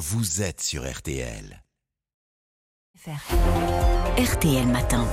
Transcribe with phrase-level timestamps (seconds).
[0.00, 1.62] vous êtes sur RTL.
[4.16, 5.06] RTL Matin.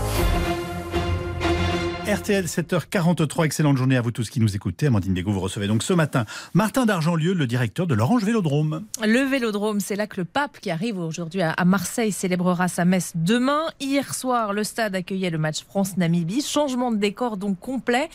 [2.08, 4.88] RTL 7h43, excellente journée à vous tous qui nous écoutez.
[4.88, 6.24] Amandine Bégaud, vous recevez donc ce matin
[6.54, 8.86] Martin d'Argentlieu, le directeur de l'Orange Vélodrome.
[9.04, 13.12] Le Vélodrome, c'est là que le pape qui arrive aujourd'hui à Marseille célébrera sa messe
[13.16, 13.64] demain.
[13.82, 16.42] Hier soir, le stade accueillait le match France-Namibie.
[16.42, 18.08] Changement de décor donc complet.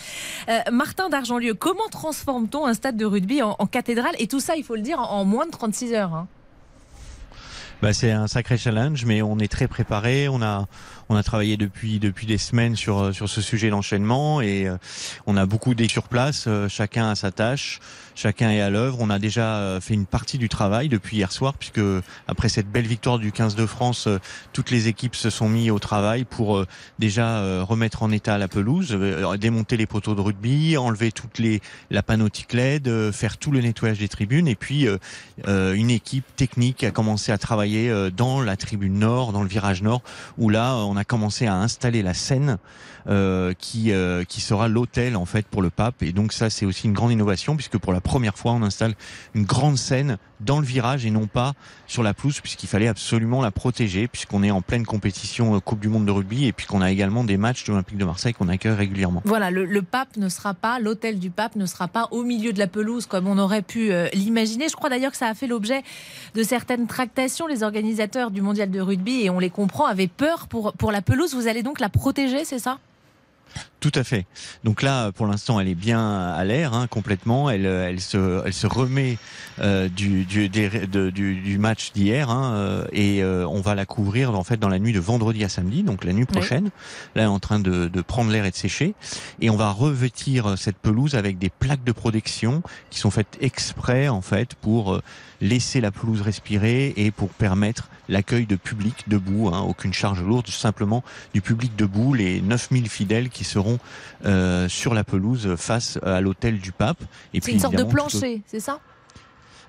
[0.49, 4.15] Euh, Martin d'Argentlieu, comment transforme-t-on un stade de rugby en, cathédrale?
[4.19, 6.15] Et tout ça, il faut le dire, en, moins de 36 heures.
[6.15, 6.29] Hein.
[7.83, 10.29] Bah, c'est un sacré challenge, mais on est très préparé.
[10.29, 10.69] On a,
[11.09, 14.77] on a travaillé depuis depuis des semaines sur euh, sur ce sujet d'enchaînement et euh,
[15.27, 16.45] on a beaucoup d'équipes sur place.
[16.47, 17.81] Euh, chacun a sa tâche,
[18.15, 18.99] chacun est à l'œuvre.
[19.01, 21.81] On a déjà fait une partie du travail depuis hier soir, puisque
[22.29, 24.09] après cette belle victoire du 15 de France,
[24.53, 26.65] toutes les équipes se sont mis au travail pour
[27.01, 28.97] déjà remettre en état la pelouse,
[29.39, 33.99] démonter les poteaux de rugby, enlever toutes les la panneautique LED, faire tout le nettoyage
[33.99, 34.87] des tribunes et puis
[35.47, 37.72] une équipe technique a commencé à travailler
[38.11, 40.03] dans la tribune nord, dans le virage nord,
[40.39, 42.59] où là on a commencé à installer la scène
[43.09, 46.03] euh, qui euh, qui sera l'hôtel en fait pour le pape.
[46.03, 48.95] Et donc ça c'est aussi une grande innovation puisque pour la première fois on installe
[49.35, 51.53] une grande scène dans le virage et non pas
[51.87, 55.81] sur la pelouse puisqu'il fallait absolument la protéger puisqu'on est en pleine compétition euh, Coupe
[55.81, 58.35] du monde de rugby et puis qu'on a également des matchs de l'Olympique de Marseille
[58.35, 59.23] qu'on accueille régulièrement.
[59.25, 62.59] Voilà, le, pape ne sera pas l'hôtel du pape ne sera pas au milieu de
[62.59, 64.69] la pelouse comme on aurait pu l'imaginer.
[64.69, 65.83] Je crois d'ailleurs que ça a fait l'objet
[66.35, 70.47] de certaines tractations les organisateurs du mondial de rugby et on les comprend avaient peur
[70.49, 71.35] pour pour la pelouse.
[71.35, 72.79] Vous allez donc la protéger, c'est ça?
[73.83, 74.27] Tout à fait.
[74.63, 77.51] Donc là, pour l'instant, elle est bien à l'air hein, complètement.
[77.51, 79.19] Elle, elle se, elle se remet
[79.61, 84.45] euh, du, du, du, match d'hier hein, euh, et euh, on va la couvrir en
[84.45, 86.67] fait dans la nuit de vendredi à samedi, donc la nuit prochaine.
[86.67, 86.71] Là,
[87.17, 88.95] elle est en train de, de prendre l'air et de sécher
[89.41, 94.09] et on va revêtir cette pelouse avec des plaques de protection qui sont faites exprès
[94.09, 95.01] en fait pour
[95.41, 100.47] laisser la pelouse respirer et pour permettre l'accueil de public debout, hein, aucune charge lourde,
[100.47, 101.03] simplement
[101.35, 103.79] du public debout, les 9000 fidèles qui seront
[104.25, 107.03] euh, sur la pelouse face à l'hôtel du pape.
[107.33, 108.81] C'est une sorte de plancher, c'est ça?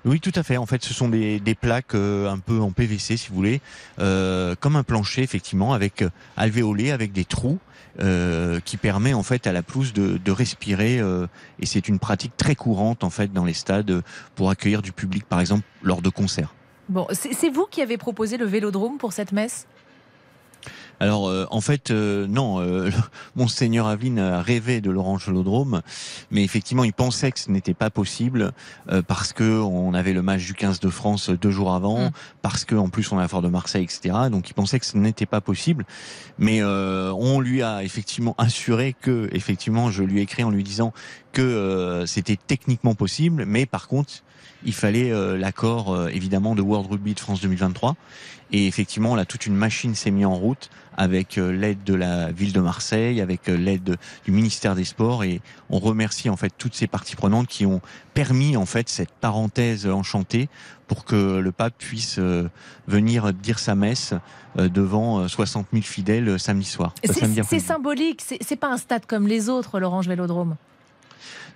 [0.04, 0.58] Oui, tout à fait.
[0.58, 3.62] En fait, ce sont des, plaques euh, un peu en PVC, si vous voulez,
[3.98, 6.04] euh, comme un plancher, effectivement, avec
[6.36, 7.58] alvéolé, avec des trous.
[8.64, 11.00] qui permet en fait à la pelouse de, de respirer
[11.60, 14.02] et c'est une pratique très courante en fait dans les stades
[14.34, 16.52] pour accueillir du public par exemple lors de concerts.
[16.88, 19.68] Bon, c'est vous qui avez proposé le vélodrome pour cette messe?
[21.00, 22.90] Alors euh, en fait euh, non, euh,
[23.36, 25.82] monseigneur Aveline a rêvé de l'Orange Vélodrome,
[26.30, 28.52] mais effectivement il pensait que ce n'était pas possible
[29.06, 32.10] parce que on avait le match du 15 de France deux jours avant, mm.
[32.42, 34.14] parce que en plus on a fort de Marseille, etc.
[34.30, 35.84] Donc il pensait que ce n'était pas possible,
[36.38, 40.92] mais on lui a effectivement assuré que effectivement je lui ai écrit en lui disant
[41.32, 44.22] que c'était techniquement possible, mais par contre
[44.64, 47.96] il fallait euh, l'accord euh, évidemment de World Rugby de France 2023.
[48.52, 52.30] Et effectivement, là, toute une machine s'est mise en route avec euh, l'aide de la
[52.30, 55.40] ville de Marseille, avec l'aide du ministère des Sports, et
[55.70, 57.80] on remercie en fait toutes ces parties prenantes qui ont
[58.12, 60.48] permis en fait cette parenthèse enchantée
[60.86, 62.20] pour que le pape puisse
[62.86, 64.12] venir dire sa messe
[64.56, 66.94] devant 60 000 fidèles samedi soir.
[67.02, 70.56] C'est symbolique, c'est pas un stade comme les autres, l'Orange Vélodrome.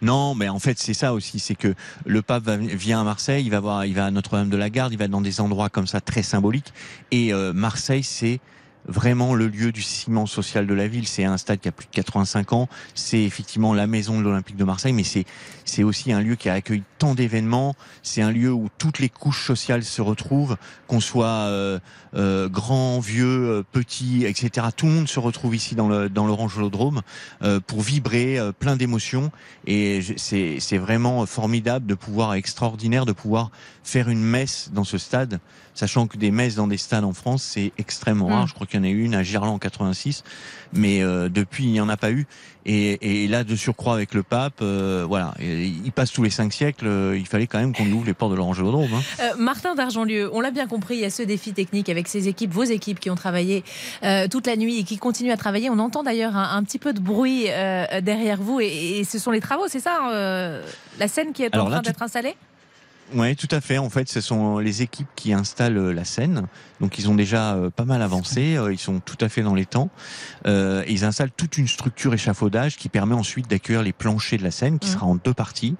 [0.02, 1.74] Non, mais en fait, c'est ça aussi, c'est que
[2.06, 4.92] le pape vient à Marseille, il va voir, il va à Notre-Dame de la Garde,
[4.92, 6.72] il va dans des endroits comme ça très symboliques.
[7.10, 8.40] Et euh, Marseille, c'est
[8.88, 11.06] vraiment le lieu du ciment social de la ville.
[11.06, 12.68] C'est un stade qui a plus de 85 ans.
[12.94, 15.24] C'est effectivement la maison de l'Olympique de Marseille, mais c'est
[15.64, 17.74] c'est aussi un lieu qui a accueilli tant d'événements.
[18.02, 20.56] C'est un lieu où toutes les couches sociales se retrouvent,
[20.86, 21.78] qu'on soit euh,
[22.14, 24.68] euh, grand, vieux, euh, petit, etc.
[24.74, 27.02] Tout le monde se retrouve ici dans le dans l'Orange Vélodrome
[27.42, 29.30] euh, pour vibrer, euh, plein d'émotions.
[29.66, 33.50] Et c'est c'est vraiment formidable de pouvoir, extraordinaire de pouvoir
[33.84, 35.40] faire une messe dans ce stade,
[35.74, 38.44] sachant que des messes dans des stades en France c'est extrêmement rare.
[38.44, 38.48] Mm.
[38.48, 40.24] Je crois qu'il en a eu une à Girland en 86,
[40.72, 42.26] mais depuis il n'y en a pas eu.
[42.70, 46.52] Et, et, là, de surcroît avec le pape, euh, voilà, il passe tous les cinq
[46.52, 46.86] siècles.
[46.86, 48.92] Euh, il fallait quand même qu'on ouvre les portes de l'Orange Vélodrome.
[48.92, 49.02] Hein.
[49.20, 52.28] Euh, Martin d'Argentlieu, on l'a bien compris, il y a ce défi technique avec ces
[52.28, 53.64] équipes, vos équipes qui ont travaillé
[54.30, 55.70] toute la nuit et qui continuent à travailler.
[55.70, 57.44] On entend d'ailleurs un, petit peu de bruit
[58.02, 60.10] derrière vous et, ce sont les travaux, c'est ça
[60.98, 62.36] La scène qui est en train d'être installée?
[63.14, 63.78] Oui, tout à fait.
[63.78, 66.46] En fait, ce sont les équipes qui installent euh, la scène.
[66.80, 68.56] Donc, ils ont déjà euh, pas mal avancé.
[68.56, 69.90] Euh, ils sont tout à fait dans les temps.
[70.46, 74.50] Euh, ils installent toute une structure échafaudage qui permet ensuite d'accueillir les planchers de la
[74.50, 74.92] scène, qui mmh.
[74.92, 75.76] sera en deux parties.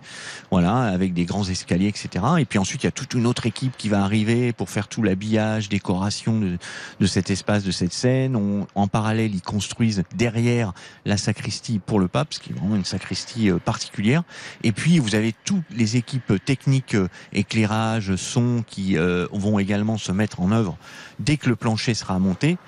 [0.50, 2.24] Voilà, avec des grands escaliers, etc.
[2.38, 4.88] Et puis ensuite, il y a toute une autre équipe qui va arriver pour faire
[4.88, 6.58] tout l'habillage, décoration de,
[6.98, 8.34] de, cet espace, de cette scène.
[8.34, 10.72] On, en parallèle, ils construisent derrière
[11.04, 14.22] la sacristie pour le pape, ce qui est vraiment une sacristie particulière.
[14.64, 16.96] Et puis, vous avez toutes les équipes techniques
[17.32, 18.96] éclairage, son qui
[19.32, 20.76] vont également se mettre en œuvre
[21.18, 22.58] dès que le plancher sera monté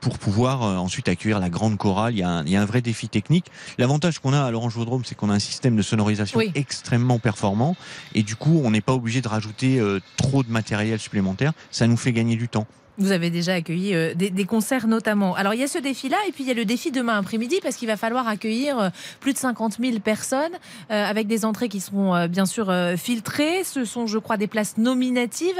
[0.00, 2.14] pour pouvoir ensuite accueillir la grande chorale.
[2.14, 3.46] Il y a un, il y a un vrai défi technique.
[3.78, 7.76] L'avantage qu'on a à l'Orange Vaudrome, c'est qu'on a un système de sonorisation extrêmement performant
[8.14, 9.82] et du coup, on n'est pas obligé de rajouter
[10.16, 11.52] trop de matériel supplémentaire.
[11.70, 12.66] Ça nous fait gagner du temps.
[12.98, 15.34] Vous avez déjà accueilli euh, des, concerts notamment.
[15.34, 17.58] Alors il y a ce défi-là et puis il y a le défi demain après-midi
[17.62, 18.88] parce qu'il va falloir accueillir euh,
[19.20, 20.52] plus de 50 000 personnes
[20.90, 23.64] euh, avec des entrées qui seront bien sûr filtrées.
[23.64, 25.58] Ce sont, je crois, des places nominatives.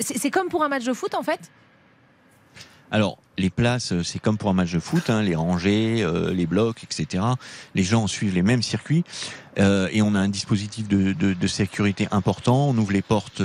[0.00, 1.40] c'est comme pour un match de foot en fait?
[2.90, 6.84] Alors, les places, c'est comme pour un match de foot, hein, les rangées, les blocs,
[6.84, 7.24] etc.
[7.74, 9.04] Les gens suivent les mêmes circuits
[9.56, 12.68] et on a un dispositif de, de sécurité important.
[12.68, 13.42] On ouvre les portes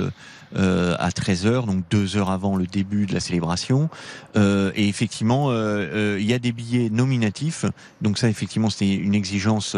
[0.56, 3.88] euh, à 13h, donc deux heures avant le début de la célébration.
[4.36, 7.64] Euh, et effectivement, euh, il y a des billets nominatifs.
[8.00, 9.76] Donc ça, effectivement, c'était une exigence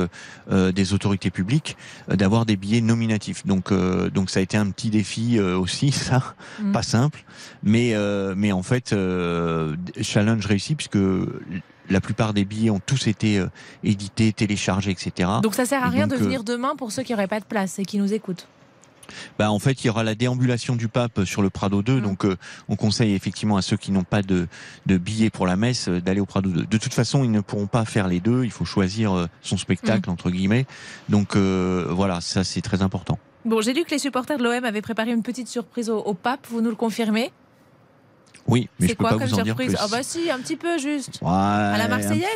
[0.50, 1.76] des autorités publiques
[2.08, 3.46] d'avoir des billets nominatifs.
[3.46, 3.73] Donc,
[4.12, 6.73] donc ça a été un petit défi aussi, ça, mm.
[6.73, 7.23] pas simple,
[7.62, 7.94] mais
[8.34, 8.94] mais en fait,
[10.00, 10.99] challenge réussi puisque
[11.90, 13.44] la plupart des billets ont tous été
[13.84, 15.29] édités, téléchargés, etc.
[15.43, 17.79] Donc ça sert à rien de venir demain pour ceux qui n'auraient pas de place
[17.79, 18.46] et qui nous écoutent.
[19.38, 21.96] Bah, en fait, il y aura la déambulation du pape sur le Prado 2.
[21.96, 22.00] Mm.
[22.00, 22.37] Donc, euh,
[22.69, 24.46] on conseille effectivement à ceux qui n'ont pas de,
[24.87, 26.64] de billets pour la messe euh, d'aller au Prado 2.
[26.64, 28.44] De toute façon, ils ne pourront pas faire les deux.
[28.44, 30.12] Il faut choisir euh, son spectacle, mm.
[30.12, 30.67] entre guillemets.
[31.08, 33.19] Donc, voilà, ça, c'est très important.
[33.44, 36.46] Bon, j'ai lu que les supporters de l'OM avaient préparé une petite surprise au pape.
[36.49, 37.32] Vous nous le confirmez?
[38.49, 39.75] Oui, mais je peux pas vous en dire plus.
[39.79, 41.21] Ah bah si, un petit peu juste.
[41.25, 42.27] à la Marseillaise.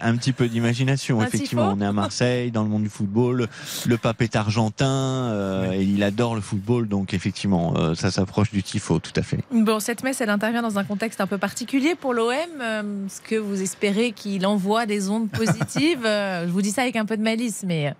[0.00, 1.74] Un petit peu d'imagination, effectivement.
[1.76, 3.48] On est à Marseille, dans le monde du football.
[3.86, 8.50] Le pape est argentin euh, et il adore le football, donc effectivement, euh, ça s'approche
[8.50, 9.38] du tifo, tout à fait.
[9.50, 12.32] Bon, cette messe, elle intervient dans un contexte un peu particulier pour l'OM.
[12.60, 16.96] Euh, est-ce que vous espérez qu'il envoie des ondes positives Je vous dis ça avec
[16.96, 17.94] un peu de malice, mais.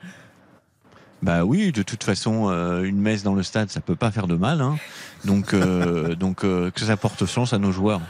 [1.23, 4.27] Bah oui, de toute façon, euh, une messe dans le stade, ça peut pas faire
[4.27, 4.61] de mal.
[4.61, 4.77] Hein.
[5.25, 8.01] Donc, euh, donc euh, que ça porte chance à nos joueurs.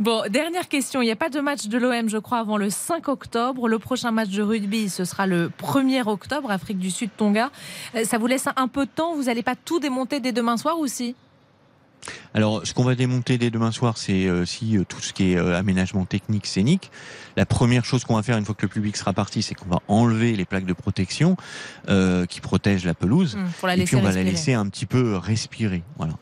[0.00, 1.02] Bon, dernière question.
[1.02, 3.68] Il n'y a pas de match de l'OM, je crois, avant le 5 octobre.
[3.68, 7.50] Le prochain match de rugby, ce sera le 1er octobre, Afrique du Sud, Tonga.
[8.04, 9.14] Ça vous laisse un peu de temps?
[9.14, 11.14] Vous n'allez pas tout démonter dès demain soir ou si?
[12.34, 15.36] Alors, ce qu'on va démonter dès demain soir, c'est aussi euh, tout ce qui est
[15.36, 16.90] euh, aménagement technique, scénique.
[17.36, 19.68] La première chose qu'on va faire une fois que le public sera parti, c'est qu'on
[19.68, 21.36] va enlever les plaques de protection
[21.88, 25.16] euh, qui protègent la pelouse, mmh, et puis on va la laisser un petit peu
[25.16, 25.82] respirer.
[25.96, 26.14] Voilà.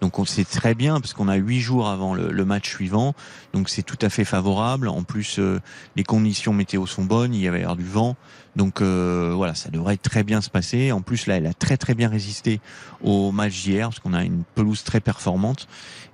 [0.00, 3.14] Donc on sait très bien parce qu'on a huit jours avant le, match suivant,
[3.52, 4.88] donc c'est tout à fait favorable.
[4.88, 5.60] En plus, euh,
[5.96, 8.14] les conditions météo sont bonnes, il y avait du vent,
[8.56, 10.92] donc euh, voilà, ça devrait très bien se passer.
[10.92, 12.60] En plus là, elle a très très bien résisté
[13.02, 15.66] au match d'hier parce qu'on a une pelouse très performante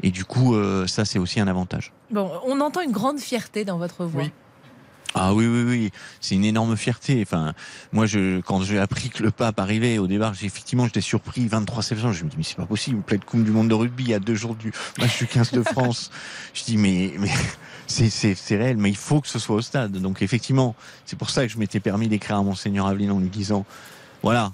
[0.03, 1.93] et du coup euh, ça c'est aussi un avantage.
[2.11, 4.25] Bon, on entend une grande fierté dans votre voix.
[5.15, 7.21] Ah oui, oui, oui, c'est une énorme fierté.
[7.23, 7.53] Enfin,
[7.93, 11.47] moi, je, quand j'ai appris que le pape arrivait au départ, j'ai effectivement, j'étais surpris.
[11.49, 14.15] 23 septembre, je me dis mais c'est pas possible, pleine coupe du monde de rugby
[14.15, 16.11] à deux jours du match du 15 de France.
[16.55, 17.31] je dis mais mais
[17.87, 19.93] c'est c'est réel, mais il faut que ce soit au stade.
[19.93, 20.75] Donc effectivement,
[21.05, 23.67] c'est pour ça que je m'étais permis d'écrire à monseigneur Aveline en lui disant
[24.23, 24.53] voilà,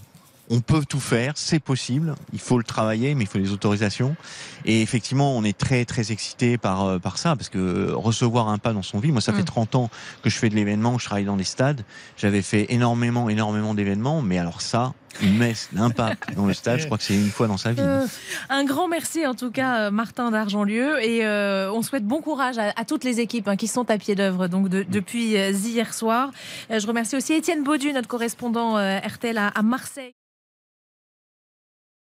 [0.50, 2.14] on peut tout faire, c'est possible.
[2.32, 4.16] Il faut le travailler, mais il faut les autorisations.
[4.64, 8.58] Et effectivement, on est très très excité par euh, par ça parce que recevoir un
[8.58, 9.12] pas dans son vie.
[9.12, 9.76] Moi, ça fait 30 mm.
[9.76, 9.90] ans
[10.22, 11.84] que je fais de l'événement, je travaille dans des stades.
[12.16, 16.80] J'avais fait énormément énormément d'événements, mais alors ça, une messe d'un pape dans le stade,
[16.80, 17.80] je crois que c'est une fois dans sa vie.
[17.80, 18.06] Euh,
[18.48, 21.26] un grand merci en tout cas, euh, Martin d'Argentlieu, et
[21.70, 24.68] on souhaite bon courage à, toutes les équipes hein, qui sont à pied d'œuvre donc
[24.68, 26.30] depuis hier soir.
[26.70, 30.17] je remercie aussi Étienne Baudu, notre correspondant RTL à Marseille.